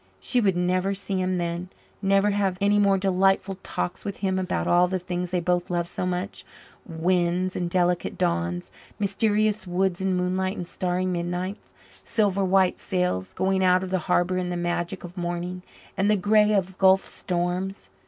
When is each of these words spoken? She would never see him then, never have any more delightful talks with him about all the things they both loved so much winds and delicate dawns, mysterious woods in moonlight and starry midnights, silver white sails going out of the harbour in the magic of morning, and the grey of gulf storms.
She 0.19 0.41
would 0.41 0.57
never 0.57 0.95
see 0.95 1.21
him 1.21 1.37
then, 1.37 1.69
never 2.01 2.31
have 2.31 2.57
any 2.59 2.79
more 2.79 2.97
delightful 2.97 3.59
talks 3.61 4.03
with 4.03 4.17
him 4.17 4.39
about 4.39 4.65
all 4.65 4.87
the 4.87 4.97
things 4.97 5.29
they 5.29 5.39
both 5.39 5.69
loved 5.69 5.89
so 5.89 6.07
much 6.07 6.43
winds 6.87 7.55
and 7.55 7.69
delicate 7.69 8.17
dawns, 8.17 8.71
mysterious 8.97 9.67
woods 9.67 10.01
in 10.01 10.15
moonlight 10.15 10.57
and 10.57 10.65
starry 10.65 11.05
midnights, 11.05 11.71
silver 12.03 12.43
white 12.43 12.79
sails 12.79 13.33
going 13.33 13.63
out 13.63 13.83
of 13.83 13.91
the 13.91 13.99
harbour 14.09 14.39
in 14.39 14.49
the 14.49 14.57
magic 14.57 15.03
of 15.03 15.15
morning, 15.15 15.61
and 15.95 16.09
the 16.09 16.17
grey 16.17 16.51
of 16.51 16.79
gulf 16.79 17.05
storms. 17.05 17.91